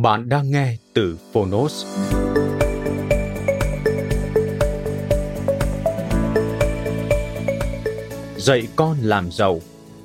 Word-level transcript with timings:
Bạn 0.00 0.28
đang 0.28 0.50
nghe 0.50 0.76
từ 0.94 1.18
Phonos. 1.32 1.86
Dạy 8.36 8.68
con 8.76 8.98
làm 9.02 9.30
giàu 9.32 9.60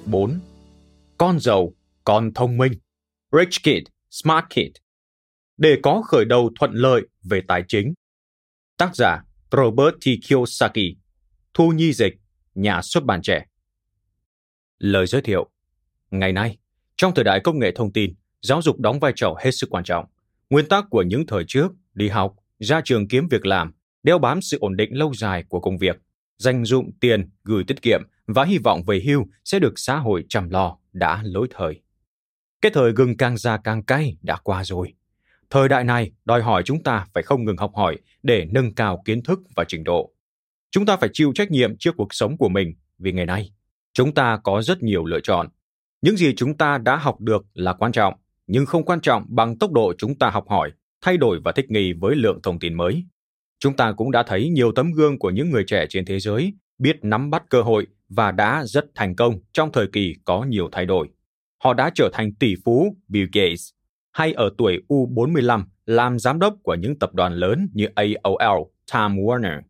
4. 0.05 0.39
Con 1.17 1.39
giàu, 1.39 1.73
con 2.03 2.33
thông 2.33 2.57
minh 2.57 2.73
Rich 3.31 3.63
Kid, 3.63 3.87
Smart 4.09 4.45
Kid 4.49 4.75
Để 5.57 5.79
có 5.83 6.01
khởi 6.01 6.25
đầu 6.25 6.49
thuận 6.59 6.71
lợi 6.73 7.01
về 7.23 7.41
tài 7.47 7.63
chính 7.67 7.93
Tác 8.77 8.95
giả 8.95 9.23
Robert 9.51 9.95
T. 9.95 10.05
Kiyosaki 10.27 10.97
Thu 11.53 11.69
nhi 11.69 11.93
dịch, 11.93 12.13
nhà 12.55 12.81
xuất 12.81 13.03
bản 13.03 13.21
trẻ 13.21 13.45
Lời 14.77 15.07
giới 15.07 15.21
thiệu 15.21 15.49
Ngày 16.11 16.33
nay, 16.33 16.57
trong 16.97 17.13
thời 17.15 17.23
đại 17.23 17.39
công 17.43 17.59
nghệ 17.59 17.71
thông 17.75 17.93
tin, 17.93 18.13
giáo 18.41 18.61
dục 18.61 18.79
đóng 18.79 18.99
vai 18.99 19.13
trò 19.15 19.35
hết 19.43 19.51
sức 19.51 19.69
quan 19.69 19.83
trọng. 19.83 20.05
Nguyên 20.49 20.67
tắc 20.67 20.85
của 20.89 21.01
những 21.01 21.25
thời 21.25 21.43
trước, 21.47 21.71
đi 21.93 22.07
học, 22.07 22.35
ra 22.59 22.81
trường 22.83 23.07
kiếm 23.07 23.27
việc 23.27 23.45
làm, 23.45 23.71
đeo 24.03 24.19
bám 24.19 24.41
sự 24.41 24.57
ổn 24.59 24.77
định 24.77 24.97
lâu 24.97 25.13
dài 25.13 25.43
của 25.49 25.59
công 25.59 25.77
việc, 25.77 26.01
dành 26.37 26.65
dụng 26.65 26.91
tiền, 26.99 27.29
gửi 27.43 27.63
tiết 27.63 27.81
kiệm 27.81 28.01
và 28.27 28.43
hy 28.43 28.57
vọng 28.57 28.83
về 28.83 29.01
hưu 29.05 29.25
sẽ 29.45 29.59
được 29.59 29.73
xã 29.75 29.97
hội 29.97 30.25
chăm 30.29 30.49
lo 30.49 30.77
đã 30.93 31.21
lỗi 31.23 31.47
thời. 31.51 31.81
Cái 32.61 32.71
thời 32.75 32.91
gừng 32.91 33.17
càng 33.17 33.37
già 33.37 33.57
càng 33.57 33.83
cay 33.83 34.17
đã 34.21 34.37
qua 34.43 34.63
rồi. 34.63 34.93
Thời 35.49 35.69
đại 35.69 35.83
này 35.83 36.11
đòi 36.25 36.41
hỏi 36.41 36.63
chúng 36.65 36.83
ta 36.83 37.05
phải 37.13 37.23
không 37.23 37.45
ngừng 37.45 37.57
học 37.57 37.71
hỏi 37.75 37.97
để 38.23 38.47
nâng 38.51 38.75
cao 38.75 39.01
kiến 39.05 39.23
thức 39.23 39.39
và 39.55 39.63
trình 39.67 39.83
độ. 39.83 40.13
Chúng 40.71 40.85
ta 40.85 40.97
phải 40.97 41.09
chịu 41.13 41.31
trách 41.35 41.51
nhiệm 41.51 41.77
trước 41.77 41.91
cuộc 41.97 42.13
sống 42.13 42.37
của 42.37 42.49
mình 42.49 42.73
vì 42.99 43.11
ngày 43.11 43.25
nay 43.25 43.51
chúng 43.93 44.13
ta 44.13 44.39
có 44.43 44.61
rất 44.61 44.83
nhiều 44.83 45.05
lựa 45.05 45.19
chọn. 45.19 45.47
Những 46.01 46.17
gì 46.17 46.33
chúng 46.35 46.57
ta 46.57 46.77
đã 46.77 46.95
học 46.95 47.21
được 47.21 47.45
là 47.53 47.73
quan 47.73 47.91
trọng, 47.91 48.13
nhưng 48.47 48.65
không 48.65 48.85
quan 48.85 49.01
trọng 49.01 49.25
bằng 49.27 49.57
tốc 49.57 49.71
độ 49.71 49.93
chúng 49.97 50.15
ta 50.15 50.29
học 50.29 50.49
hỏi, 50.49 50.71
thay 51.01 51.17
đổi 51.17 51.39
và 51.45 51.51
thích 51.51 51.71
nghi 51.71 51.93
với 51.93 52.15
lượng 52.15 52.39
thông 52.43 52.59
tin 52.59 52.73
mới. 52.73 53.03
Chúng 53.59 53.75
ta 53.75 53.91
cũng 53.91 54.11
đã 54.11 54.23
thấy 54.23 54.49
nhiều 54.49 54.71
tấm 54.71 54.91
gương 54.91 55.19
của 55.19 55.29
những 55.29 55.49
người 55.49 55.63
trẻ 55.67 55.85
trên 55.89 56.05
thế 56.05 56.19
giới 56.19 56.53
biết 56.79 56.99
nắm 57.01 57.29
bắt 57.29 57.43
cơ 57.49 57.61
hội 57.61 57.87
và 58.09 58.31
đã 58.31 58.63
rất 58.65 58.85
thành 58.95 59.15
công 59.15 59.39
trong 59.53 59.71
thời 59.71 59.87
kỳ 59.87 60.15
có 60.25 60.43
nhiều 60.43 60.69
thay 60.71 60.85
đổi. 60.85 61.07
Họ 61.63 61.73
đã 61.73 61.91
trở 61.95 62.09
thành 62.13 62.33
tỷ 62.33 62.55
phú 62.65 62.95
Bill 63.07 63.29
Gates, 63.33 63.69
hay 64.11 64.33
ở 64.33 64.49
tuổi 64.57 64.81
U45 64.87 65.63
làm 65.85 66.19
giám 66.19 66.39
đốc 66.39 66.55
của 66.63 66.75
những 66.75 66.99
tập 66.99 67.13
đoàn 67.13 67.33
lớn 67.33 67.69
như 67.73 67.87
AOL, 67.95 68.63
Time 68.93 69.21
Warner. 69.21 69.61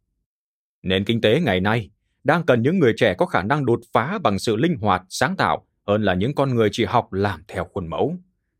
Nền 0.83 1.05
kinh 1.05 1.21
tế 1.21 1.39
ngày 1.39 1.59
nay 1.59 1.89
đang 2.23 2.43
cần 2.43 2.61
những 2.61 2.79
người 2.79 2.93
trẻ 2.97 3.13
có 3.17 3.25
khả 3.25 3.43
năng 3.43 3.65
đột 3.65 3.79
phá 3.93 4.19
bằng 4.23 4.39
sự 4.39 4.55
linh 4.55 4.75
hoạt, 4.81 5.01
sáng 5.09 5.35
tạo 5.35 5.65
hơn 5.87 6.03
là 6.03 6.13
những 6.13 6.35
con 6.35 6.55
người 6.55 6.69
chỉ 6.71 6.85
học 6.85 7.13
làm 7.13 7.41
theo 7.47 7.65
khuôn 7.73 7.87
mẫu. 7.87 8.15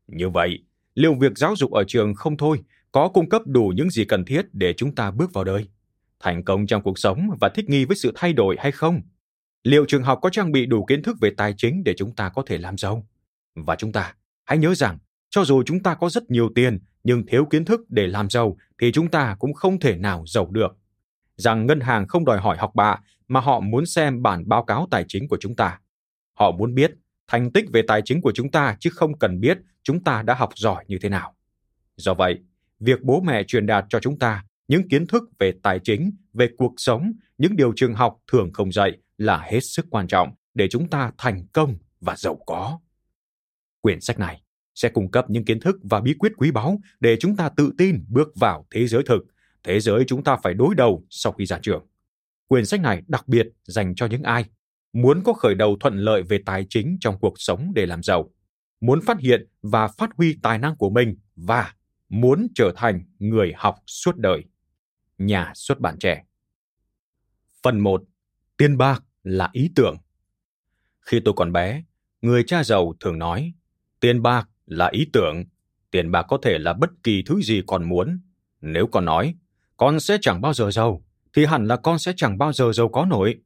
Như 0.08 0.28
vậy, 0.28 0.58
liệu 0.94 1.14
việc 1.14 1.38
giáo 1.38 1.56
dục 1.56 1.72
ở 1.72 1.84
trường 1.86 2.14
không 2.14 2.36
thôi 2.36 2.62
có 2.92 3.08
cung 3.08 3.28
cấp 3.28 3.42
đủ 3.46 3.72
những 3.76 3.90
gì 3.90 4.04
cần 4.04 4.24
thiết 4.24 4.46
để 4.52 4.74
chúng 4.76 4.94
ta 4.94 5.10
bước 5.10 5.32
vào 5.32 5.44
đời? 5.44 5.68
Thành 6.20 6.44
công 6.44 6.66
trong 6.66 6.82
cuộc 6.82 6.98
sống 6.98 7.30
và 7.40 7.48
thích 7.48 7.68
nghi 7.68 7.84
với 7.84 7.96
sự 7.96 8.12
thay 8.14 8.32
đổi 8.32 8.56
hay 8.58 8.72
không? 8.72 9.02
Liệu 9.64 9.84
trường 9.88 10.02
học 10.02 10.18
có 10.22 10.30
trang 10.30 10.52
bị 10.52 10.66
đủ 10.66 10.84
kiến 10.84 11.02
thức 11.02 11.16
về 11.20 11.30
tài 11.36 11.54
chính 11.56 11.84
để 11.84 11.94
chúng 11.96 12.14
ta 12.14 12.28
có 12.28 12.42
thể 12.46 12.58
làm 12.58 12.78
giàu? 12.78 13.06
Và 13.54 13.76
chúng 13.76 13.92
ta 13.92 14.14
hãy 14.44 14.58
nhớ 14.58 14.74
rằng, 14.74 14.98
cho 15.30 15.44
dù 15.44 15.62
chúng 15.62 15.82
ta 15.82 15.94
có 15.94 16.10
rất 16.10 16.30
nhiều 16.30 16.50
tiền 16.54 16.78
nhưng 17.04 17.26
thiếu 17.26 17.44
kiến 17.44 17.64
thức 17.64 17.80
để 17.88 18.06
làm 18.06 18.30
giàu 18.30 18.56
thì 18.80 18.92
chúng 18.92 19.10
ta 19.10 19.36
cũng 19.38 19.54
không 19.54 19.80
thể 19.80 19.96
nào 19.96 20.24
giàu 20.26 20.46
được. 20.50 20.76
Rằng 21.36 21.66
ngân 21.66 21.80
hàng 21.80 22.06
không 22.06 22.24
đòi 22.24 22.38
hỏi 22.38 22.56
học 22.56 22.74
bạ 22.74 22.98
mà 23.28 23.40
họ 23.40 23.60
muốn 23.60 23.86
xem 23.86 24.22
bản 24.22 24.48
báo 24.48 24.64
cáo 24.64 24.88
tài 24.90 25.04
chính 25.08 25.28
của 25.28 25.36
chúng 25.40 25.56
ta. 25.56 25.80
Họ 26.34 26.50
muốn 26.50 26.74
biết 26.74 26.94
thành 27.28 27.52
tích 27.52 27.64
về 27.72 27.82
tài 27.82 28.02
chính 28.04 28.20
của 28.20 28.32
chúng 28.34 28.50
ta 28.50 28.76
chứ 28.80 28.90
không 28.90 29.18
cần 29.18 29.40
biết 29.40 29.58
chúng 29.82 30.04
ta 30.04 30.22
đã 30.22 30.34
học 30.34 30.50
giỏi 30.56 30.84
như 30.88 30.98
thế 30.98 31.08
nào. 31.08 31.34
Do 31.96 32.14
vậy, 32.14 32.38
việc 32.80 33.02
bố 33.02 33.20
mẹ 33.20 33.42
truyền 33.44 33.66
đạt 33.66 33.84
cho 33.88 34.00
chúng 34.00 34.18
ta 34.18 34.44
những 34.68 34.88
kiến 34.88 35.06
thức 35.06 35.22
về 35.38 35.52
tài 35.62 35.78
chính, 35.84 36.10
về 36.32 36.48
cuộc 36.56 36.74
sống, 36.76 37.12
những 37.38 37.56
điều 37.56 37.72
trường 37.76 37.94
học 37.94 38.18
thường 38.32 38.52
không 38.52 38.72
dạy 38.72 38.98
là 39.18 39.38
hết 39.38 39.60
sức 39.60 39.86
quan 39.90 40.06
trọng 40.06 40.34
để 40.54 40.68
chúng 40.68 40.88
ta 40.90 41.12
thành 41.18 41.46
công 41.52 41.74
và 42.00 42.16
giàu 42.16 42.38
có. 42.46 42.80
Quyển 43.80 44.00
sách 44.00 44.18
này 44.18 44.42
sẽ 44.74 44.88
cung 44.88 45.10
cấp 45.10 45.30
những 45.30 45.44
kiến 45.44 45.60
thức 45.60 45.76
và 45.82 46.00
bí 46.00 46.14
quyết 46.18 46.32
quý 46.36 46.50
báu 46.50 46.80
để 47.00 47.16
chúng 47.20 47.36
ta 47.36 47.48
tự 47.48 47.72
tin 47.78 48.04
bước 48.08 48.28
vào 48.36 48.66
thế 48.70 48.86
giới 48.86 49.02
thực, 49.06 49.22
thế 49.62 49.80
giới 49.80 50.04
chúng 50.06 50.24
ta 50.24 50.36
phải 50.42 50.54
đối 50.54 50.74
đầu 50.74 51.06
sau 51.10 51.32
khi 51.32 51.46
ra 51.46 51.58
trường. 51.62 51.86
Quyển 52.48 52.66
sách 52.66 52.80
này 52.80 53.02
đặc 53.06 53.28
biệt 53.28 53.48
dành 53.64 53.94
cho 53.94 54.06
những 54.06 54.22
ai 54.22 54.44
muốn 54.92 55.22
có 55.24 55.32
khởi 55.32 55.54
đầu 55.54 55.76
thuận 55.80 55.98
lợi 55.98 56.22
về 56.22 56.38
tài 56.46 56.66
chính 56.70 56.96
trong 57.00 57.18
cuộc 57.20 57.34
sống 57.36 57.72
để 57.74 57.86
làm 57.86 58.02
giàu, 58.02 58.30
muốn 58.80 59.00
phát 59.06 59.18
hiện 59.20 59.48
và 59.62 59.88
phát 59.88 60.10
huy 60.16 60.36
tài 60.42 60.58
năng 60.58 60.76
của 60.76 60.90
mình 60.90 61.16
và 61.36 61.74
muốn 62.08 62.46
trở 62.54 62.72
thành 62.76 63.04
người 63.18 63.52
học 63.56 63.76
suốt 63.86 64.16
đời. 64.16 64.44
Nhà 65.18 65.52
xuất 65.54 65.80
bản 65.80 65.98
trẻ. 65.98 66.24
Phần 67.62 67.80
1. 67.80 68.02
Tiền 68.56 68.78
bạc 68.78 69.04
là 69.22 69.48
ý 69.52 69.70
tưởng. 69.74 69.96
Khi 71.00 71.20
tôi 71.24 71.34
còn 71.36 71.52
bé, 71.52 71.82
người 72.22 72.44
cha 72.46 72.64
giàu 72.64 72.94
thường 73.00 73.18
nói, 73.18 73.52
tiền 74.00 74.22
bạc 74.22 74.48
là 74.66 74.88
ý 74.92 75.06
tưởng, 75.12 75.44
tiền 75.90 76.10
bạc 76.10 76.22
có 76.28 76.38
thể 76.42 76.58
là 76.58 76.72
bất 76.72 76.90
kỳ 77.02 77.22
thứ 77.26 77.40
gì 77.40 77.62
con 77.66 77.88
muốn. 77.88 78.20
Nếu 78.60 78.86
con 78.86 79.04
nói, 79.04 79.34
con 79.76 80.00
sẽ 80.00 80.18
chẳng 80.20 80.40
bao 80.40 80.54
giờ 80.54 80.70
giàu, 80.70 81.02
thì 81.34 81.44
hẳn 81.44 81.66
là 81.66 81.76
con 81.76 81.98
sẽ 81.98 82.12
chẳng 82.16 82.38
bao 82.38 82.52
giờ 82.52 82.72
giàu 82.72 82.88
có 82.88 83.04
nổi. 83.04 83.40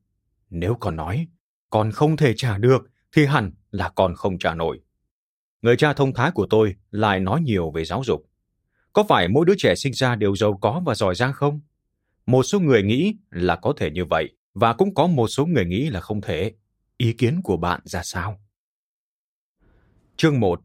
Nếu 0.55 0.77
con 0.81 0.97
nói, 0.97 1.27
con 1.71 1.93
không 1.93 2.17
thể 2.17 2.35
trả 2.37 2.59
được, 2.59 2.91
thì 3.13 3.27
hẳn 3.27 3.53
là 3.71 3.89
con 3.89 4.15
không 4.15 4.39
trả 4.39 4.55
nổi. 4.55 4.81
Người 5.63 5.77
cha 5.77 5.93
thông 5.93 6.15
thái 6.15 6.31
của 6.31 6.47
tôi 6.51 6.75
lại 6.91 7.21
nói 7.21 7.41
nhiều 7.41 7.71
về 7.71 7.85
giáo 7.85 8.03
dục. 8.05 8.31
Có 8.93 9.05
phải 9.09 9.29
mỗi 9.29 9.47
đứa 9.47 9.55
trẻ 9.59 9.75
sinh 9.75 9.93
ra 9.93 10.17
đều 10.17 10.37
giàu 10.37 10.59
có 10.61 10.83
và 10.87 10.95
giỏi 10.95 11.15
giang 11.15 11.33
không? 11.33 11.61
Một 12.27 12.43
số 12.43 12.61
người 12.61 12.83
nghĩ 12.83 13.17
là 13.31 13.57
có 13.57 13.73
thể 13.77 13.91
như 13.91 14.05
vậy, 14.05 14.29
và 14.55 14.73
cũng 14.73 14.95
có 14.95 15.07
một 15.07 15.29
số 15.29 15.47
người 15.47 15.65
nghĩ 15.65 15.91
là 15.91 16.01
không 16.01 16.21
thể. 16.21 16.53
Ý 16.97 17.13
kiến 17.13 17.43
của 17.43 17.57
bạn 17.57 17.81
ra 17.85 18.03
sao? 18.03 18.41
Chương 20.17 20.41
1. 20.41 20.61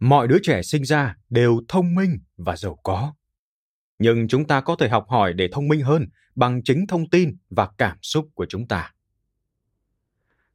Mọi 0.00 0.28
đứa 0.28 0.38
trẻ 0.42 0.62
sinh 0.62 0.84
ra 0.84 1.16
đều 1.30 1.60
thông 1.68 1.94
minh 1.94 2.18
và 2.36 2.56
giàu 2.56 2.78
có. 2.82 3.14
Nhưng 3.98 4.28
chúng 4.28 4.46
ta 4.46 4.60
có 4.60 4.76
thể 4.76 4.88
học 4.88 5.06
hỏi 5.08 5.32
để 5.32 5.48
thông 5.52 5.68
minh 5.68 5.80
hơn 5.80 6.08
bằng 6.34 6.62
chính 6.64 6.86
thông 6.86 7.10
tin 7.10 7.36
và 7.50 7.68
cảm 7.78 7.98
xúc 8.02 8.28
của 8.34 8.46
chúng 8.48 8.68
ta. 8.68 8.92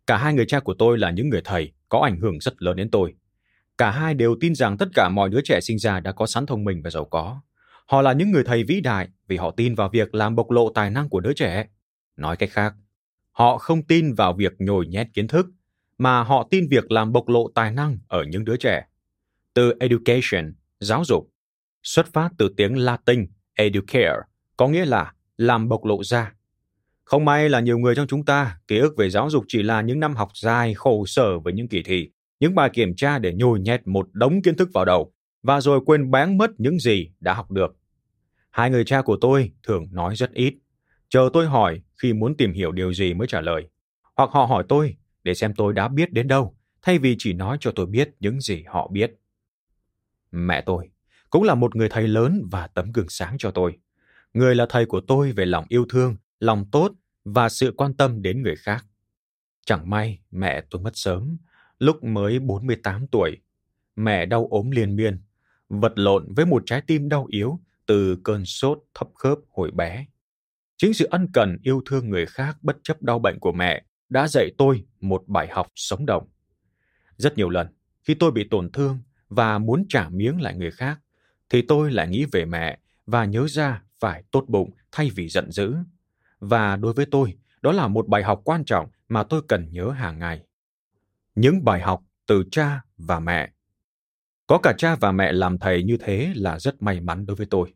Cả 0.08 0.18
hai 0.18 0.34
người 0.34 0.46
cha 0.46 0.60
của 0.60 0.74
tôi 0.74 0.98
là 0.98 1.12
những 1.12 1.30
người 1.30 1.42
thầy 1.44 1.72
có 1.90 2.00
ảnh 2.00 2.20
hưởng 2.20 2.40
rất 2.40 2.62
lớn 2.62 2.76
đến 2.76 2.92
tôi. 2.92 3.16
Cả 3.78 3.92
hai 3.92 4.14
đều 4.14 4.36
tin 4.40 4.56
rằng 4.56 4.78
tất 4.78 4.88
cả 4.94 5.10
mọi 5.10 5.30
đứa 5.30 5.42
trẻ 5.42 5.62
sinh 5.62 5.80
ra 5.80 6.00
đã 6.00 6.12
có 6.12 6.26
sẵn 6.26 6.46
thông 6.46 6.64
minh 6.64 6.82
và 6.84 6.90
giàu 6.90 7.06
có. 7.06 7.42
Họ 7.86 8.02
là 8.02 8.14
những 8.14 8.32
người 8.32 8.44
thầy 8.44 8.64
vĩ 8.64 8.82
đại 8.82 9.08
vì 9.28 9.38
họ 9.38 9.52
tin 9.52 9.76
vào 9.76 9.90
việc 9.90 10.16
làm 10.16 10.36
bộc 10.36 10.52
lộ 10.52 10.70
tài 10.70 10.90
năng 10.90 11.10
của 11.10 11.20
đứa 11.20 11.34
trẻ. 11.34 11.68
Nói 12.18 12.38
cách 12.38 12.50
khác, 12.52 12.74
họ 13.32 13.58
không 13.58 13.84
tin 13.84 14.14
vào 14.14 14.34
việc 14.34 14.54
nhồi 14.60 14.88
nhét 14.88 15.08
kiến 15.14 15.28
thức, 15.28 15.48
mà 15.98 16.24
họ 16.24 16.48
tin 16.52 16.68
việc 16.70 16.92
làm 16.92 17.12
bộc 17.12 17.30
lộ 17.30 17.52
tài 17.56 17.72
năng 17.72 17.98
ở 18.08 18.24
những 18.24 18.46
đứa 18.46 18.58
trẻ. 18.58 18.88
Từ 19.54 19.74
education, 19.80 20.54
giáo 20.80 21.06
dục, 21.06 21.30
xuất 21.84 22.14
phát 22.14 22.30
từ 22.38 22.54
tiếng 22.58 22.78
Latin 22.78 23.28
educare, 23.54 24.20
có 24.58 24.68
nghĩa 24.68 24.86
là 24.86 25.14
làm 25.38 25.70
bộc 25.70 25.86
lộ 25.86 26.04
ra. 26.04 26.34
Không 27.08 27.26
may 27.26 27.50
là 27.50 27.60
nhiều 27.60 27.78
người 27.78 27.96
trong 27.96 28.08
chúng 28.08 28.26
ta, 28.26 28.58
ký 28.68 28.78
ức 28.78 28.98
về 28.98 29.10
giáo 29.10 29.30
dục 29.30 29.46
chỉ 29.48 29.64
là 29.64 29.82
những 29.82 30.00
năm 30.00 30.16
học 30.16 30.30
dài 30.36 30.74
khổ 30.74 31.06
sở 31.06 31.40
với 31.40 31.54
những 31.54 31.68
kỳ 31.68 31.84
thi, 31.84 32.10
những 32.40 32.56
bài 32.56 32.70
kiểm 32.74 32.96
tra 32.96 33.20
để 33.20 33.34
nhồi 33.34 33.60
nhét 33.60 33.88
một 33.88 34.10
đống 34.14 34.42
kiến 34.42 34.56
thức 34.56 34.70
vào 34.74 34.86
đầu, 34.86 35.14
và 35.44 35.62
rồi 35.62 35.80
quên 35.86 36.12
bén 36.12 36.38
mất 36.38 36.52
những 36.58 36.80
gì 36.80 37.12
đã 37.20 37.34
học 37.34 37.52
được. 37.52 37.76
Hai 38.50 38.70
người 38.70 38.86
cha 38.86 39.02
của 39.02 39.18
tôi 39.22 39.52
thường 39.64 39.88
nói 39.92 40.16
rất 40.16 40.34
ít, 40.34 40.54
chờ 41.10 41.30
tôi 41.34 41.46
hỏi 41.46 41.82
khi 42.02 42.14
muốn 42.14 42.38
tìm 42.38 42.54
hiểu 42.54 42.72
điều 42.72 42.94
gì 42.94 43.14
mới 43.14 43.28
trả 43.28 43.42
lời. 43.42 43.70
Hoặc 44.16 44.30
họ 44.34 44.46
hỏi 44.46 44.64
tôi 44.70 44.96
để 45.24 45.34
xem 45.34 45.54
tôi 45.54 45.74
đã 45.74 45.88
biết 45.88 46.14
đến 46.14 46.28
đâu, 46.28 46.56
thay 46.82 47.00
vì 47.00 47.16
chỉ 47.20 47.34
nói 47.34 47.58
cho 47.60 47.72
tôi 47.72 47.86
biết 47.86 48.10
những 48.20 48.42
gì 48.42 48.64
họ 48.68 48.88
biết. 48.88 49.12
Mẹ 50.32 50.62
tôi 50.62 50.90
cũng 51.30 51.44
là 51.44 51.56
một 51.56 51.76
người 51.76 51.90
thầy 51.90 52.08
lớn 52.08 52.42
và 52.52 52.68
tấm 52.68 52.92
gương 52.92 53.10
sáng 53.10 53.36
cho 53.38 53.52
tôi. 53.52 53.78
Người 54.34 54.56
là 54.56 54.66
thầy 54.70 54.86
của 54.86 55.02
tôi 55.02 55.32
về 55.32 55.46
lòng 55.46 55.66
yêu 55.70 55.86
thương, 55.90 56.16
lòng 56.40 56.66
tốt 56.72 56.92
và 57.26 57.50
sự 57.50 57.74
quan 57.78 57.94
tâm 57.94 58.22
đến 58.22 58.42
người 58.42 58.56
khác. 58.56 58.86
Chẳng 59.66 59.90
may 59.90 60.20
mẹ 60.32 60.64
tôi 60.70 60.82
mất 60.82 60.92
sớm, 60.94 61.38
lúc 61.80 62.04
mới 62.04 62.40
48 62.40 63.08
tuổi. 63.08 63.38
Mẹ 63.96 64.26
đau 64.26 64.48
ốm 64.52 64.72
liên 64.72 64.96
miên, 64.96 65.22
vật 65.70 65.94
lộn 65.96 66.34
với 66.34 66.46
một 66.46 66.64
trái 66.66 66.82
tim 66.88 67.10
đau 67.10 67.26
yếu 67.30 67.60
từ 67.86 68.18
cơn 68.24 68.46
sốt 68.46 68.80
thấp 68.94 69.08
khớp 69.16 69.38
hồi 69.50 69.72
bé. 69.72 70.06
Chính 70.78 70.94
sự 70.94 71.08
ân 71.12 71.28
cần 71.34 71.58
yêu 71.64 71.82
thương 71.86 72.10
người 72.10 72.26
khác 72.26 72.58
bất 72.62 72.78
chấp 72.84 73.02
đau 73.02 73.20
bệnh 73.20 73.40
của 73.40 73.52
mẹ 73.52 73.86
đã 74.10 74.28
dạy 74.28 74.52
tôi 74.58 74.86
một 75.02 75.24
bài 75.28 75.48
học 75.52 75.68
sống 75.76 76.06
động. 76.06 76.28
Rất 77.18 77.38
nhiều 77.38 77.50
lần, 77.50 77.68
khi 78.04 78.14
tôi 78.14 78.32
bị 78.32 78.48
tổn 78.52 78.72
thương 78.72 79.00
và 79.30 79.58
muốn 79.58 79.86
trả 79.90 80.10
miếng 80.10 80.42
lại 80.42 80.56
người 80.56 80.72
khác, 80.72 81.00
thì 81.50 81.62
tôi 81.62 81.92
lại 81.92 82.08
nghĩ 82.08 82.26
về 82.32 82.46
mẹ 82.46 82.80
và 83.06 83.26
nhớ 83.26 83.48
ra 83.48 83.84
phải 84.00 84.24
tốt 84.32 84.46
bụng 84.48 84.72
thay 84.92 85.10
vì 85.16 85.30
giận 85.30 85.52
dữ. 85.52 85.76
Và 86.40 86.76
đối 86.76 86.94
với 86.94 87.06
tôi, 87.06 87.38
đó 87.62 87.72
là 87.72 87.88
một 87.88 88.08
bài 88.08 88.24
học 88.24 88.42
quan 88.44 88.66
trọng 88.66 88.88
mà 89.10 89.24
tôi 89.24 89.42
cần 89.48 89.68
nhớ 89.72 89.90
hàng 89.90 90.20
ngày. 90.20 90.42
Những 91.36 91.66
bài 91.66 91.82
học 91.82 92.04
từ 92.28 92.44
cha 92.52 92.82
và 92.98 93.20
mẹ. 93.20 93.52
Có 94.48 94.58
cả 94.58 94.74
cha 94.78 94.96
và 94.96 95.12
mẹ 95.12 95.32
làm 95.32 95.58
thầy 95.58 95.84
như 95.84 95.98
thế 95.98 96.34
là 96.36 96.60
rất 96.60 96.82
may 96.82 97.00
mắn 97.00 97.26
đối 97.26 97.36
với 97.36 97.48
tôi. 97.50 97.74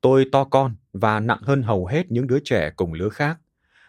Tôi 0.00 0.26
to 0.32 0.44
con 0.44 0.76
và 0.92 1.20
nặng 1.20 1.40
hơn 1.42 1.62
hầu 1.62 1.86
hết 1.86 2.10
những 2.10 2.26
đứa 2.26 2.38
trẻ 2.44 2.70
cùng 2.76 2.92
lứa 2.92 3.08
khác. 3.08 3.38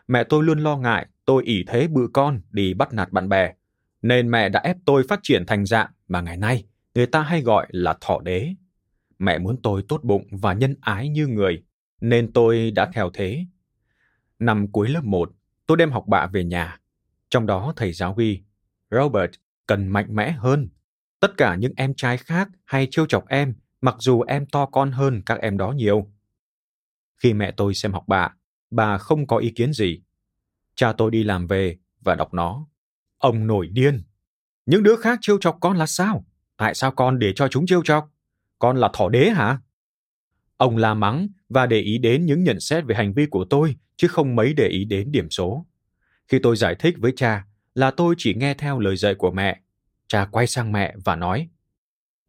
Mẹ 0.08 0.24
tôi 0.24 0.44
luôn 0.44 0.60
lo 0.60 0.78
ngại 0.78 1.08
tôi 1.26 1.44
ỷ 1.44 1.64
thế 1.68 1.88
bự 1.88 2.10
con 2.14 2.42
đi 2.52 2.74
bắt 2.74 2.94
nạt 2.94 3.12
bạn 3.12 3.30
bè, 3.30 3.54
nên 4.02 4.32
mẹ 4.32 4.50
đã 4.50 4.60
ép 4.60 4.78
tôi 4.86 5.04
phát 5.10 5.20
triển 5.24 5.46
thành 5.46 5.66
dạng 5.66 5.92
mà 6.08 6.22
ngày 6.22 6.38
nay 6.38 6.64
người 6.96 7.06
ta 7.06 7.22
hay 7.22 7.42
gọi 7.42 7.68
là 7.70 7.98
thọ 8.02 8.20
đế. 8.20 8.54
Mẹ 9.20 9.38
muốn 9.38 9.62
tôi 9.64 9.84
tốt 9.88 10.00
bụng 10.04 10.28
và 10.32 10.54
nhân 10.54 10.76
ái 10.82 11.10
như 11.10 11.28
người, 11.28 11.64
nên 12.02 12.34
tôi 12.34 12.72
đã 12.72 12.90
theo 12.94 13.10
thế. 13.14 13.46
Năm 14.39 14.71
cuối 14.71 14.89
lớp 14.89 15.03
1, 15.03 15.31
tôi 15.65 15.77
đem 15.77 15.91
học 15.91 16.03
bạ 16.07 16.27
về 16.33 16.44
nhà. 16.44 16.80
Trong 17.30 17.45
đó 17.45 17.74
thầy 17.75 17.94
giáo 17.94 18.13
ghi, 18.13 18.41
Robert 18.91 19.31
cần 19.68 19.88
mạnh 19.88 20.15
mẽ 20.15 20.31
hơn. 20.31 20.69
Tất 21.19 21.38
cả 21.38 21.56
những 21.56 21.74
em 21.77 21.94
trai 21.94 22.18
khác 22.18 22.50
hay 22.65 22.88
trêu 22.91 23.06
chọc 23.06 23.27
em, 23.27 23.56
mặc 23.81 23.95
dù 24.00 24.21
em 24.21 24.45
to 24.45 24.65
con 24.65 24.91
hơn 24.91 25.21
các 25.25 25.39
em 25.39 25.57
đó 25.57 25.71
nhiều. 25.71 26.12
Khi 27.18 27.33
mẹ 27.33 27.51
tôi 27.51 27.74
xem 27.74 27.94
học 27.94 28.03
bạ, 28.07 28.30
bà 28.71 28.97
không 28.97 29.27
có 29.27 29.38
ý 29.38 29.51
kiến 29.56 29.74
gì. 29.74 30.01
Cha 30.75 30.94
tôi 30.94 31.12
đi 31.12 31.24
làm 31.24 31.47
về 31.47 31.77
và 32.01 32.15
đọc 32.15 32.33
nó. 32.33 32.68
Ông 33.18 33.47
nổi 33.47 33.68
điên. 33.68 34.03
Những 34.65 34.83
đứa 34.83 34.95
khác 34.95 35.19
trêu 35.21 35.38
chọc 35.41 35.57
con 35.62 35.77
là 35.77 35.86
sao? 35.86 36.25
Tại 36.57 36.75
sao 36.75 36.91
con 36.91 37.19
để 37.19 37.33
cho 37.36 37.47
chúng 37.47 37.65
trêu 37.65 37.83
chọc? 37.83 38.09
Con 38.59 38.77
là 38.77 38.89
thỏ 38.94 39.09
đế 39.09 39.30
hả? 39.30 39.59
Ông 40.60 40.78
la 40.78 40.94
mắng 40.94 41.28
và 41.50 41.66
để 41.66 41.80
ý 41.80 41.98
đến 41.98 42.26
những 42.26 42.44
nhận 42.44 42.60
xét 42.60 42.86
về 42.86 42.96
hành 42.96 43.14
vi 43.14 43.26
của 43.26 43.46
tôi, 43.50 43.76
chứ 43.96 44.08
không 44.08 44.36
mấy 44.36 44.54
để 44.54 44.68
ý 44.68 44.86
đến 44.86 45.12
điểm 45.12 45.30
số. 45.30 45.66
Khi 46.28 46.40
tôi 46.44 46.56
giải 46.56 46.76
thích 46.76 46.96
với 46.98 47.14
cha 47.16 47.46
là 47.76 47.92
tôi 47.92 48.16
chỉ 48.18 48.34
nghe 48.34 48.54
theo 48.54 48.80
lời 48.80 48.96
dạy 48.96 49.16
của 49.16 49.32
mẹ, 49.32 49.60
cha 50.08 50.26
quay 50.32 50.48
sang 50.48 50.72
mẹ 50.72 50.96
và 51.06 51.16
nói, 51.16 51.50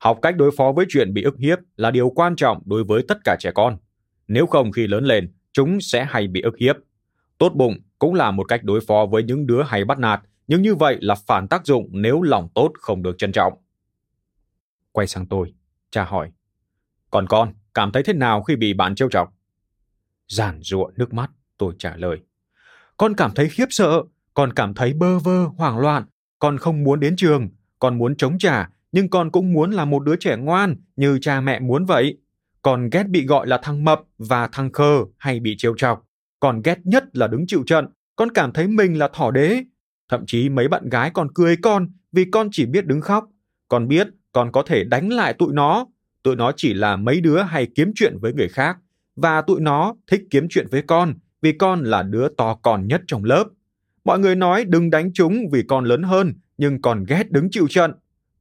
Học 0.01 0.19
cách 0.23 0.37
đối 0.37 0.51
phó 0.57 0.73
với 0.73 0.87
chuyện 0.89 1.15
bị 1.15 1.23
ức 1.23 1.37
hiếp 1.39 1.59
là 1.77 1.91
điều 1.91 2.11
quan 2.11 2.37
trọng 2.37 2.63
đối 2.65 2.85
với 2.85 3.03
tất 3.09 3.19
cả 3.25 3.37
trẻ 3.41 3.51
con. 3.55 3.77
Nếu 4.29 4.47
không 4.47 4.73
khi 4.73 4.87
lớn 4.87 5.05
lên, 5.05 5.33
chúng 5.53 5.81
sẽ 5.81 6.07
hay 6.11 6.29
bị 6.29 6.41
ức 6.41 6.55
hiếp. 6.61 6.77
Tốt 7.39 7.53
bụng 7.55 7.75
cũng 7.99 8.15
là 8.15 8.31
một 8.31 8.45
cách 8.45 8.65
đối 8.65 8.81
phó 8.81 9.07
với 9.07 9.23
những 9.23 9.47
đứa 9.47 9.63
hay 9.63 9.85
bắt 9.85 9.99
nạt, 9.99 10.21
nhưng 10.47 10.63
như 10.63 10.75
vậy 10.75 10.99
là 11.01 11.15
phản 11.15 11.49
tác 11.49 11.67
dụng 11.67 11.89
nếu 11.91 12.23
lòng 12.23 12.49
tốt 12.55 12.73
không 12.81 13.03
được 13.03 13.19
trân 13.19 13.33
trọng. 13.33 13.53
Quay 14.93 15.07
sang 15.07 15.27
tôi, 15.27 15.55
cha 15.91 16.05
hỏi, 16.05 16.31
Còn 17.11 17.27
con, 17.27 17.53
cảm 17.75 17.93
thấy 17.93 18.03
thế 18.03 18.13
nào 18.13 18.43
khi 18.43 18.57
bị 18.57 18.75
bạn 18.75 18.95
trêu 18.95 19.09
chọc? 19.11 19.35
Giản 20.29 20.59
ruộng 20.63 20.93
nước 20.97 21.13
mắt, 21.13 21.31
tôi 21.59 21.75
trả 21.79 21.97
lời. 21.97 22.19
Con 22.97 23.15
cảm 23.15 23.31
thấy 23.35 23.49
khiếp 23.49 23.67
sợ, 23.71 24.03
con 24.35 24.53
cảm 24.53 24.75
thấy 24.75 24.93
bơ 24.93 25.19
vơ, 25.19 25.45
hoảng 25.45 25.79
loạn, 25.79 26.05
con 26.39 26.59
không 26.59 26.85
muốn 26.85 27.01
đến 27.01 27.17
trường, 27.17 27.49
con 27.79 27.99
muốn 27.99 28.17
chống 28.17 28.39
trả, 28.39 28.69
nhưng 28.93 29.09
con 29.09 29.31
cũng 29.31 29.53
muốn 29.53 29.71
là 29.71 29.85
một 29.85 30.05
đứa 30.05 30.17
trẻ 30.17 30.37
ngoan 30.37 30.77
như 30.97 31.19
cha 31.19 31.41
mẹ 31.41 31.61
muốn 31.61 31.85
vậy. 31.85 32.19
Con 32.63 32.91
ghét 32.91 33.09
bị 33.09 33.27
gọi 33.27 33.47
là 33.47 33.59
thằng 33.63 33.85
mập 33.85 34.03
và 34.19 34.49
thằng 34.53 34.73
khờ 34.73 35.05
hay 35.19 35.41
bị 35.41 35.55
trêu 35.59 35.75
chọc. 35.77 36.07
Con 36.41 36.63
ghét 36.63 36.79
nhất 36.85 37.05
là 37.13 37.27
đứng 37.27 37.45
chịu 37.47 37.63
trận. 37.67 37.87
Con 38.17 38.31
cảm 38.33 38.53
thấy 38.53 38.69
mình 38.69 38.99
là 38.99 39.09
thỏ 39.13 39.31
đế. 39.31 39.63
Thậm 40.09 40.25
chí 40.27 40.49
mấy 40.49 40.69
bạn 40.69 40.89
gái 40.89 41.11
còn 41.11 41.29
cười 41.35 41.57
con 41.57 41.89
vì 42.13 42.25
con 42.33 42.49
chỉ 42.53 42.67
biết 42.67 42.87
đứng 42.87 43.01
khóc. 43.01 43.27
Con 43.69 43.89
biết 43.89 44.09
con 44.33 44.53
có 44.53 44.63
thể 44.63 44.85
đánh 44.85 45.13
lại 45.13 45.33
tụi 45.33 45.53
nó. 45.53 45.87
Tụi 46.23 46.37
nó 46.37 46.53
chỉ 46.57 46.75
là 46.75 46.97
mấy 46.97 47.21
đứa 47.21 47.43
hay 47.43 47.67
kiếm 47.75 47.93
chuyện 47.95 48.19
với 48.21 48.33
người 48.33 48.49
khác. 48.49 48.79
Và 49.17 49.43
tụi 49.43 49.61
nó 49.61 49.95
thích 50.11 50.23
kiếm 50.31 50.47
chuyện 50.51 50.67
với 50.71 50.83
con 50.83 51.15
vì 51.43 51.53
con 51.53 51.85
là 51.85 52.03
đứa 52.03 52.29
to 52.37 52.55
con 52.55 52.89
nhất 52.89 53.03
trong 53.07 53.25
lớp. 53.25 53.45
Mọi 54.05 54.19
người 54.19 54.35
nói 54.35 54.65
đừng 54.65 54.91
đánh 54.91 55.11
chúng 55.15 55.51
vì 55.53 55.63
con 55.69 55.85
lớn 55.85 56.03
hơn, 56.03 56.35
nhưng 56.59 56.83
còn 56.83 57.05
ghét 57.05 57.31
đứng 57.31 57.51
chịu 57.51 57.67
trận. 57.71 57.93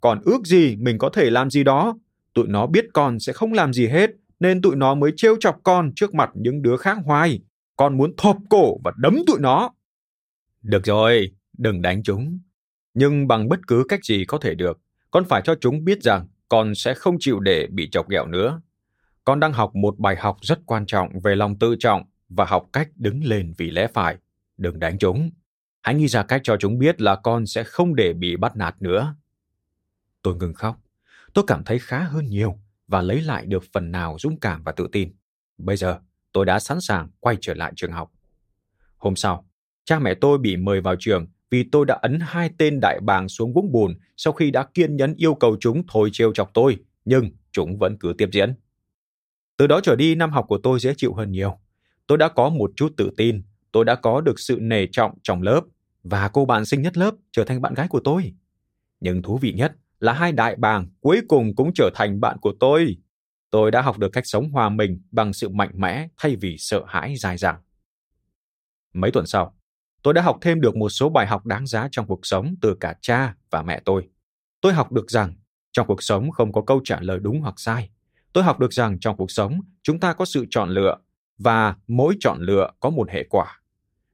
Còn 0.01 0.21
ước 0.25 0.45
gì 0.45 0.75
mình 0.75 0.97
có 0.97 1.09
thể 1.09 1.29
làm 1.29 1.49
gì 1.49 1.63
đó. 1.63 1.97
Tụi 2.33 2.47
nó 2.47 2.67
biết 2.67 2.85
con 2.93 3.19
sẽ 3.19 3.33
không 3.33 3.53
làm 3.53 3.73
gì 3.73 3.87
hết, 3.87 4.09
nên 4.39 4.61
tụi 4.61 4.75
nó 4.75 4.95
mới 4.95 5.11
trêu 5.15 5.35
chọc 5.39 5.59
con 5.63 5.91
trước 5.95 6.13
mặt 6.13 6.29
những 6.33 6.61
đứa 6.61 6.77
khác 6.77 6.97
hoài. 7.05 7.41
Con 7.75 7.97
muốn 7.97 8.13
thộp 8.17 8.37
cổ 8.49 8.77
và 8.83 8.91
đấm 8.97 9.17
tụi 9.27 9.39
nó. 9.39 9.69
Được 10.61 10.85
rồi, 10.85 11.31
đừng 11.57 11.81
đánh 11.81 12.03
chúng. 12.03 12.39
Nhưng 12.93 13.27
bằng 13.27 13.49
bất 13.49 13.59
cứ 13.67 13.83
cách 13.89 14.05
gì 14.05 14.25
có 14.25 14.37
thể 14.37 14.55
được, 14.55 14.79
con 15.11 15.25
phải 15.25 15.41
cho 15.45 15.55
chúng 15.61 15.83
biết 15.83 16.03
rằng 16.03 16.27
con 16.49 16.75
sẽ 16.75 16.93
không 16.93 17.17
chịu 17.19 17.39
để 17.39 17.67
bị 17.71 17.89
chọc 17.91 18.09
ghẹo 18.09 18.25
nữa. 18.25 18.61
Con 19.25 19.39
đang 19.39 19.53
học 19.53 19.75
một 19.75 19.99
bài 19.99 20.15
học 20.15 20.37
rất 20.41 20.59
quan 20.65 20.85
trọng 20.85 21.19
về 21.19 21.35
lòng 21.35 21.59
tự 21.59 21.75
trọng 21.79 22.03
và 22.29 22.45
học 22.45 22.65
cách 22.73 22.89
đứng 22.95 23.23
lên 23.23 23.53
vì 23.57 23.71
lẽ 23.71 23.87
phải. 23.93 24.17
Đừng 24.57 24.79
đánh 24.79 24.97
chúng. 24.97 25.29
Hãy 25.81 25.95
nghĩ 25.95 26.07
ra 26.07 26.23
cách 26.23 26.41
cho 26.43 26.57
chúng 26.57 26.79
biết 26.79 27.01
là 27.01 27.15
con 27.15 27.45
sẽ 27.45 27.63
không 27.63 27.95
để 27.95 28.13
bị 28.13 28.37
bắt 28.37 28.55
nạt 28.55 28.81
nữa. 28.81 29.15
Tôi 30.21 30.35
ngừng 30.35 30.53
khóc. 30.53 30.77
Tôi 31.33 31.45
cảm 31.47 31.63
thấy 31.63 31.79
khá 31.79 31.99
hơn 32.03 32.25
nhiều 32.25 32.59
và 32.87 33.01
lấy 33.01 33.21
lại 33.21 33.45
được 33.45 33.63
phần 33.73 33.91
nào 33.91 34.17
dũng 34.19 34.39
cảm 34.39 34.63
và 34.63 34.71
tự 34.71 34.87
tin. 34.91 35.15
Bây 35.57 35.77
giờ, 35.77 35.99
tôi 36.31 36.45
đã 36.45 36.59
sẵn 36.59 36.81
sàng 36.81 37.09
quay 37.19 37.37
trở 37.41 37.53
lại 37.53 37.73
trường 37.75 37.91
học. 37.91 38.11
Hôm 38.97 39.15
sau, 39.15 39.45
cha 39.83 39.99
mẹ 39.99 40.13
tôi 40.13 40.37
bị 40.37 40.57
mời 40.57 40.81
vào 40.81 40.95
trường 40.99 41.27
vì 41.51 41.63
tôi 41.71 41.85
đã 41.85 41.99
ấn 42.01 42.19
hai 42.21 42.49
tên 42.57 42.79
đại 42.81 42.99
bàng 43.01 43.29
xuống 43.29 43.53
vũng 43.53 43.71
bùn 43.71 43.95
sau 44.17 44.33
khi 44.33 44.51
đã 44.51 44.63
kiên 44.73 44.95
nhẫn 44.95 45.15
yêu 45.15 45.33
cầu 45.33 45.57
chúng 45.59 45.83
thôi 45.87 46.09
trêu 46.13 46.33
chọc 46.33 46.51
tôi, 46.53 46.77
nhưng 47.05 47.29
chúng 47.51 47.77
vẫn 47.77 47.97
cứ 47.99 48.13
tiếp 48.17 48.29
diễn. 48.31 48.53
Từ 49.57 49.67
đó 49.67 49.79
trở 49.83 49.95
đi, 49.95 50.15
năm 50.15 50.31
học 50.31 50.45
của 50.47 50.57
tôi 50.63 50.79
dễ 50.79 50.93
chịu 50.97 51.13
hơn 51.13 51.31
nhiều. 51.31 51.59
Tôi 52.07 52.17
đã 52.17 52.27
có 52.27 52.49
một 52.49 52.71
chút 52.75 52.93
tự 52.97 53.09
tin, 53.17 53.43
tôi 53.71 53.85
đã 53.85 53.95
có 53.95 54.21
được 54.21 54.39
sự 54.39 54.57
nề 54.61 54.87
trọng 54.91 55.17
trong 55.23 55.41
lớp, 55.41 55.61
và 56.03 56.27
cô 56.27 56.45
bạn 56.45 56.65
sinh 56.65 56.81
nhất 56.81 56.97
lớp 56.97 57.15
trở 57.31 57.43
thành 57.43 57.61
bạn 57.61 57.73
gái 57.73 57.87
của 57.87 58.01
tôi. 58.03 58.33
Nhưng 58.99 59.21
thú 59.21 59.37
vị 59.37 59.53
nhất 59.53 59.75
là 59.99 60.13
hai 60.13 60.31
đại 60.31 60.55
bàng 60.55 60.87
cuối 60.99 61.21
cùng 61.27 61.55
cũng 61.55 61.71
trở 61.75 61.89
thành 61.95 62.19
bạn 62.19 62.37
của 62.41 62.53
tôi. 62.59 62.97
Tôi 63.49 63.71
đã 63.71 63.81
học 63.81 63.97
được 63.97 64.09
cách 64.13 64.27
sống 64.27 64.49
hòa 64.49 64.69
mình 64.69 65.01
bằng 65.11 65.33
sự 65.33 65.49
mạnh 65.49 65.71
mẽ 65.73 66.07
thay 66.17 66.35
vì 66.35 66.55
sợ 66.57 66.83
hãi 66.87 67.15
dài 67.15 67.37
dẳng. 67.37 67.61
Mấy 68.93 69.11
tuần 69.11 69.25
sau, 69.25 69.58
tôi 70.03 70.13
đã 70.13 70.21
học 70.21 70.37
thêm 70.41 70.61
được 70.61 70.75
một 70.75 70.89
số 70.89 71.09
bài 71.09 71.27
học 71.27 71.45
đáng 71.45 71.67
giá 71.67 71.87
trong 71.91 72.07
cuộc 72.07 72.19
sống 72.23 72.55
từ 72.61 72.75
cả 72.79 72.95
cha 73.01 73.35
và 73.51 73.61
mẹ 73.61 73.81
tôi. 73.85 74.09
Tôi 74.61 74.73
học 74.73 74.91
được 74.91 75.11
rằng 75.11 75.33
trong 75.71 75.87
cuộc 75.87 76.03
sống 76.03 76.31
không 76.31 76.51
có 76.51 76.61
câu 76.61 76.81
trả 76.83 76.99
lời 77.01 77.19
đúng 77.21 77.41
hoặc 77.41 77.59
sai. 77.59 77.89
Tôi 78.33 78.43
học 78.43 78.59
được 78.59 78.73
rằng 78.73 78.99
trong 78.99 79.17
cuộc 79.17 79.31
sống 79.31 79.61
chúng 79.83 79.99
ta 79.99 80.13
có 80.13 80.25
sự 80.25 80.45
chọn 80.49 80.69
lựa 80.69 80.97
và 81.37 81.75
mỗi 81.87 82.15
chọn 82.19 82.41
lựa 82.41 82.71
có 82.79 82.89
một 82.89 83.09
hệ 83.09 83.23
quả. 83.29 83.61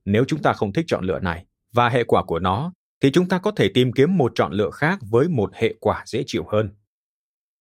Nếu 0.05 0.23
chúng 0.27 0.41
ta 0.41 0.53
không 0.53 0.73
thích 0.73 0.85
chọn 0.87 1.03
lựa 1.05 1.19
này 1.19 1.45
và 1.73 1.89
hệ 1.89 2.03
quả 2.03 2.23
của 2.23 2.39
nó 2.39 2.73
thì 3.01 3.11
chúng 3.11 3.29
ta 3.29 3.37
có 3.37 3.51
thể 3.51 3.69
tìm 3.73 3.93
kiếm 3.93 4.17
một 4.17 4.31
chọn 4.35 4.53
lựa 4.53 4.69
khác 4.69 4.99
với 5.09 5.27
một 5.27 5.51
hệ 5.53 5.75
quả 5.79 6.03
dễ 6.05 6.23
chịu 6.27 6.45
hơn. 6.51 6.69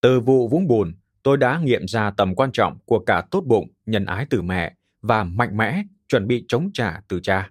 Từ 0.00 0.20
vụ 0.20 0.48
vũng 0.48 0.66
bùn, 0.66 0.94
tôi 1.22 1.36
đã 1.36 1.58
nghiệm 1.58 1.88
ra 1.88 2.10
tầm 2.10 2.34
quan 2.34 2.52
trọng 2.52 2.78
của 2.84 2.98
cả 2.98 3.24
tốt 3.30 3.44
bụng, 3.46 3.72
nhân 3.86 4.04
ái 4.04 4.26
từ 4.30 4.42
mẹ 4.42 4.74
và 5.02 5.24
mạnh 5.24 5.56
mẽ 5.56 5.82
chuẩn 6.08 6.26
bị 6.26 6.44
chống 6.48 6.70
trả 6.74 7.00
từ 7.08 7.20
cha. 7.20 7.50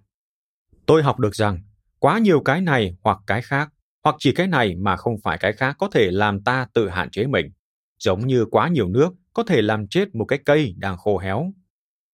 Tôi 0.85 1.03
học 1.03 1.19
được 1.19 1.35
rằng 1.35 1.59
quá 1.99 2.19
nhiều 2.19 2.41
cái 2.41 2.61
này 2.61 2.95
hoặc 3.01 3.17
cái 3.27 3.41
khác, 3.41 3.73
hoặc 4.03 4.15
chỉ 4.19 4.31
cái 4.31 4.47
này 4.47 4.75
mà 4.75 4.95
không 4.97 5.15
phải 5.23 5.37
cái 5.37 5.53
khác 5.53 5.75
có 5.79 5.89
thể 5.91 6.11
làm 6.11 6.43
ta 6.43 6.67
tự 6.73 6.89
hạn 6.89 7.09
chế 7.11 7.25
mình. 7.25 7.51
Giống 7.99 8.27
như 8.27 8.45
quá 8.51 8.67
nhiều 8.67 8.87
nước 8.87 9.13
có 9.33 9.43
thể 9.43 9.61
làm 9.61 9.87
chết 9.87 10.15
một 10.15 10.25
cái 10.25 10.39
cây 10.45 10.75
đang 10.77 10.97
khô 10.97 11.17
héo. 11.17 11.53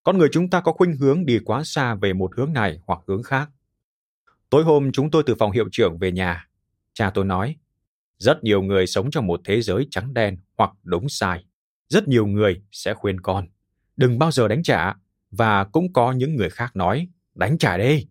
Con 0.04 0.18
người 0.18 0.30
chúng 0.32 0.50
ta 0.50 0.62
có 0.62 0.72
khuynh 0.72 0.96
hướng 0.98 1.26
đi 1.26 1.40
quá 1.40 1.62
xa 1.66 1.96
về 1.96 2.14
một 2.14 2.36
hướng 2.38 2.54
này 2.54 2.80
hoặc 2.88 3.00
hướng 3.08 3.24
khác. 3.24 3.50
Tối 4.50 4.64
hôm 4.64 4.92
chúng 4.92 5.12
tôi 5.12 5.24
từ 5.26 5.36
phòng 5.36 5.52
hiệu 5.52 5.70
trưởng 5.72 5.98
về 5.98 6.12
nhà. 6.12 6.48
Cha 6.94 7.10
tôi 7.10 7.26
nói, 7.26 7.56
rất 8.18 8.44
nhiều 8.44 8.62
người 8.62 8.88
sống 8.88 9.12
trong 9.12 9.28
một 9.28 9.42
thế 9.46 9.62
giới 9.62 9.88
trắng 9.92 10.14
đen 10.14 10.38
hoặc 10.58 10.72
đúng 10.84 11.10
sai. 11.10 11.46
Rất 11.90 12.08
nhiều 12.08 12.28
người 12.28 12.62
sẽ 12.72 12.94
khuyên 12.94 13.20
con, 13.20 13.48
đừng 13.98 14.20
bao 14.20 14.32
giờ 14.32 14.48
đánh 14.48 14.64
trả. 14.64 14.94
Và 15.32 15.64
cũng 15.64 15.94
có 15.94 16.12
những 16.12 16.36
người 16.36 16.50
khác 16.50 16.76
nói, 16.76 17.08
đánh 17.36 17.58
trả 17.58 17.78
đi. 17.78 18.08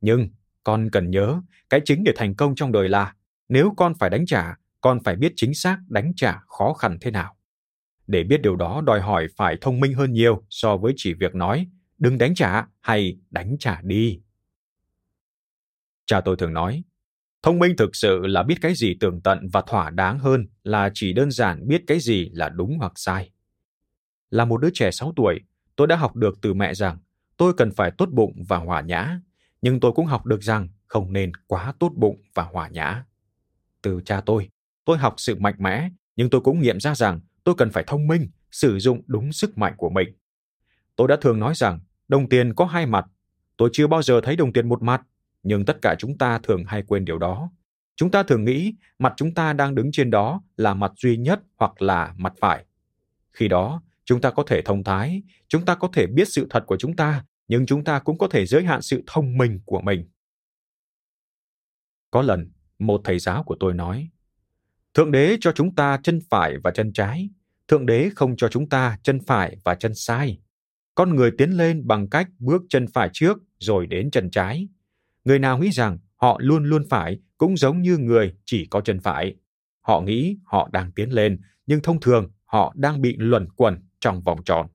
Nhưng 0.00 0.28
con 0.64 0.90
cần 0.90 1.10
nhớ, 1.10 1.40
cái 1.70 1.80
chính 1.84 2.04
để 2.04 2.12
thành 2.16 2.34
công 2.34 2.54
trong 2.54 2.72
đời 2.72 2.88
là 2.88 3.14
nếu 3.48 3.74
con 3.76 3.92
phải 3.98 4.10
đánh 4.10 4.26
trả, 4.26 4.56
con 4.80 5.00
phải 5.04 5.16
biết 5.16 5.32
chính 5.36 5.54
xác 5.54 5.78
đánh 5.88 6.12
trả 6.16 6.38
khó 6.46 6.72
khăn 6.72 6.98
thế 7.00 7.10
nào. 7.10 7.36
Để 8.06 8.24
biết 8.24 8.42
điều 8.42 8.56
đó 8.56 8.82
đòi 8.86 9.00
hỏi 9.00 9.26
phải 9.36 9.56
thông 9.60 9.80
minh 9.80 9.94
hơn 9.94 10.12
nhiều 10.12 10.44
so 10.50 10.76
với 10.76 10.92
chỉ 10.96 11.14
việc 11.14 11.34
nói 11.34 11.66
đừng 11.98 12.18
đánh 12.18 12.34
trả 12.34 12.66
hay 12.80 13.18
đánh 13.30 13.56
trả 13.58 13.80
đi. 13.82 14.20
Cha 16.06 16.20
tôi 16.20 16.36
thường 16.36 16.52
nói, 16.52 16.82
thông 17.42 17.58
minh 17.58 17.76
thực 17.76 17.96
sự 17.96 18.26
là 18.26 18.42
biết 18.42 18.54
cái 18.60 18.74
gì 18.74 18.94
tường 19.00 19.20
tận 19.20 19.48
và 19.52 19.62
thỏa 19.66 19.90
đáng 19.90 20.18
hơn 20.18 20.46
là 20.64 20.90
chỉ 20.94 21.12
đơn 21.12 21.30
giản 21.30 21.68
biết 21.68 21.82
cái 21.86 22.00
gì 22.00 22.30
là 22.32 22.48
đúng 22.48 22.78
hoặc 22.78 22.92
sai. 22.94 23.30
Là 24.30 24.44
một 24.44 24.60
đứa 24.60 24.70
trẻ 24.74 24.90
6 24.90 25.12
tuổi, 25.16 25.40
tôi 25.76 25.86
đã 25.86 25.96
học 25.96 26.16
được 26.16 26.38
từ 26.42 26.54
mẹ 26.54 26.74
rằng 26.74 26.98
tôi 27.36 27.52
cần 27.56 27.70
phải 27.70 27.90
tốt 27.98 28.08
bụng 28.12 28.44
và 28.48 28.56
hòa 28.56 28.80
nhã, 28.80 29.20
nhưng 29.62 29.80
tôi 29.80 29.92
cũng 29.92 30.06
học 30.06 30.26
được 30.26 30.42
rằng 30.42 30.68
không 30.86 31.12
nên 31.12 31.32
quá 31.46 31.72
tốt 31.78 31.92
bụng 31.96 32.22
và 32.34 32.42
hòa 32.42 32.68
nhã. 32.68 33.04
Từ 33.82 34.00
cha 34.04 34.20
tôi, 34.20 34.48
tôi 34.84 34.98
học 34.98 35.14
sự 35.16 35.38
mạnh 35.38 35.54
mẽ, 35.58 35.90
nhưng 36.16 36.30
tôi 36.30 36.40
cũng 36.40 36.60
nghiệm 36.60 36.80
ra 36.80 36.94
rằng 36.94 37.20
tôi 37.44 37.54
cần 37.58 37.70
phải 37.70 37.84
thông 37.86 38.06
minh, 38.06 38.30
sử 38.50 38.78
dụng 38.78 39.02
đúng 39.06 39.32
sức 39.32 39.58
mạnh 39.58 39.74
của 39.76 39.90
mình. 39.90 40.08
Tôi 40.96 41.08
đã 41.08 41.16
thường 41.20 41.38
nói 41.38 41.54
rằng 41.54 41.80
đồng 42.08 42.28
tiền 42.28 42.54
có 42.54 42.64
hai 42.64 42.86
mặt. 42.86 43.06
Tôi 43.56 43.70
chưa 43.72 43.86
bao 43.86 44.02
giờ 44.02 44.20
thấy 44.20 44.36
đồng 44.36 44.52
tiền 44.52 44.68
một 44.68 44.82
mặt, 44.82 45.02
nhưng 45.42 45.64
tất 45.64 45.82
cả 45.82 45.94
chúng 45.98 46.18
ta 46.18 46.38
thường 46.38 46.64
hay 46.64 46.82
quên 46.82 47.04
điều 47.04 47.18
đó. 47.18 47.50
Chúng 47.96 48.10
ta 48.10 48.22
thường 48.22 48.44
nghĩ 48.44 48.74
mặt 48.98 49.12
chúng 49.16 49.34
ta 49.34 49.52
đang 49.52 49.74
đứng 49.74 49.92
trên 49.92 50.10
đó 50.10 50.42
là 50.56 50.74
mặt 50.74 50.92
duy 50.96 51.16
nhất 51.16 51.40
hoặc 51.56 51.82
là 51.82 52.14
mặt 52.16 52.32
phải. 52.40 52.64
Khi 53.32 53.48
đó, 53.48 53.82
chúng 54.04 54.20
ta 54.20 54.30
có 54.30 54.42
thể 54.46 54.62
thông 54.62 54.84
thái, 54.84 55.22
chúng 55.48 55.64
ta 55.64 55.74
có 55.74 55.88
thể 55.92 56.06
biết 56.06 56.28
sự 56.28 56.46
thật 56.50 56.64
của 56.66 56.76
chúng 56.76 56.96
ta, 56.96 57.24
nhưng 57.48 57.66
chúng 57.66 57.84
ta 57.84 57.98
cũng 57.98 58.18
có 58.18 58.28
thể 58.28 58.46
giới 58.46 58.64
hạn 58.64 58.82
sự 58.82 59.02
thông 59.06 59.38
minh 59.38 59.60
của 59.64 59.80
mình. 59.80 60.08
Có 62.10 62.22
lần, 62.22 62.50
một 62.78 63.00
thầy 63.04 63.18
giáo 63.18 63.42
của 63.42 63.56
tôi 63.60 63.74
nói, 63.74 64.10
Thượng 64.94 65.10
đế 65.10 65.36
cho 65.40 65.52
chúng 65.52 65.74
ta 65.74 66.00
chân 66.02 66.20
phải 66.30 66.56
và 66.64 66.70
chân 66.70 66.92
trái, 66.92 67.30
Thượng 67.68 67.86
đế 67.86 68.10
không 68.16 68.36
cho 68.36 68.48
chúng 68.48 68.68
ta 68.68 68.98
chân 69.02 69.20
phải 69.26 69.56
và 69.64 69.74
chân 69.74 69.94
sai. 69.94 70.38
Con 70.94 71.16
người 71.16 71.30
tiến 71.38 71.50
lên 71.50 71.86
bằng 71.86 72.08
cách 72.08 72.28
bước 72.38 72.62
chân 72.68 72.86
phải 72.86 73.10
trước 73.12 73.38
rồi 73.58 73.86
đến 73.86 74.10
chân 74.10 74.30
trái. 74.30 74.68
Người 75.24 75.38
nào 75.38 75.58
nghĩ 75.58 75.70
rằng 75.70 75.98
họ 76.16 76.38
luôn 76.40 76.64
luôn 76.64 76.84
phải 76.90 77.18
cũng 77.38 77.56
giống 77.56 77.82
như 77.82 77.96
người 77.98 78.34
chỉ 78.44 78.66
có 78.66 78.80
chân 78.80 79.00
phải. 79.00 79.34
Họ 79.80 80.00
nghĩ 80.00 80.38
họ 80.44 80.68
đang 80.72 80.92
tiến 80.92 81.10
lên, 81.10 81.40
nhưng 81.66 81.82
thông 81.82 82.00
thường 82.00 82.30
họ 82.44 82.72
đang 82.76 83.00
bị 83.00 83.16
luẩn 83.18 83.48
quẩn 83.56 83.88
trong 84.00 84.22
vòng 84.22 84.44
tròn. 84.44 84.66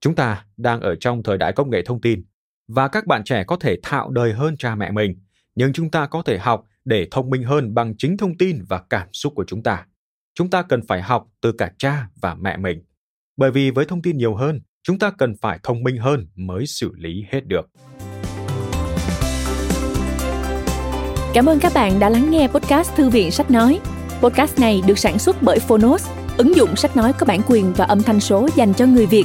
Chúng 0.00 0.14
ta 0.14 0.44
đang 0.56 0.80
ở 0.80 0.94
trong 1.00 1.22
thời 1.22 1.38
đại 1.38 1.52
công 1.52 1.70
nghệ 1.70 1.82
thông 1.82 2.00
tin 2.00 2.24
và 2.68 2.88
các 2.88 3.06
bạn 3.06 3.24
trẻ 3.24 3.44
có 3.44 3.56
thể 3.56 3.76
thạo 3.82 4.10
đời 4.10 4.32
hơn 4.32 4.56
cha 4.56 4.74
mẹ 4.74 4.90
mình, 4.90 5.14
nhưng 5.54 5.72
chúng 5.72 5.90
ta 5.90 6.06
có 6.06 6.22
thể 6.22 6.38
học 6.38 6.64
để 6.84 7.08
thông 7.10 7.30
minh 7.30 7.42
hơn 7.42 7.74
bằng 7.74 7.94
chính 7.98 8.16
thông 8.16 8.38
tin 8.38 8.64
và 8.68 8.82
cảm 8.90 9.08
xúc 9.12 9.32
của 9.36 9.44
chúng 9.44 9.62
ta 9.62 9.84
chúng 10.38 10.50
ta 10.50 10.62
cần 10.62 10.80
phải 10.88 11.02
học 11.02 11.26
từ 11.40 11.52
cả 11.52 11.70
cha 11.78 12.08
và 12.20 12.34
mẹ 12.34 12.56
mình. 12.56 12.82
Bởi 13.36 13.50
vì 13.50 13.70
với 13.70 13.84
thông 13.84 14.02
tin 14.02 14.16
nhiều 14.16 14.34
hơn, 14.34 14.60
chúng 14.82 14.98
ta 14.98 15.10
cần 15.10 15.34
phải 15.40 15.58
thông 15.62 15.82
minh 15.82 15.96
hơn 15.96 16.26
mới 16.34 16.66
xử 16.66 16.92
lý 16.96 17.24
hết 17.30 17.40
được. 17.46 17.70
Cảm 21.34 21.46
ơn 21.46 21.58
các 21.60 21.72
bạn 21.74 22.00
đã 22.00 22.08
lắng 22.08 22.30
nghe 22.30 22.48
podcast 22.48 22.94
Thư 22.94 23.10
viện 23.10 23.30
Sách 23.30 23.50
Nói. 23.50 23.80
Podcast 24.20 24.60
này 24.60 24.82
được 24.86 24.98
sản 24.98 25.18
xuất 25.18 25.42
bởi 25.42 25.58
Phonos, 25.58 26.08
ứng 26.36 26.56
dụng 26.56 26.76
sách 26.76 26.96
nói 26.96 27.12
có 27.12 27.26
bản 27.26 27.40
quyền 27.46 27.72
và 27.72 27.84
âm 27.84 28.02
thanh 28.02 28.20
số 28.20 28.48
dành 28.56 28.74
cho 28.74 28.86
người 28.86 29.06
Việt. 29.06 29.24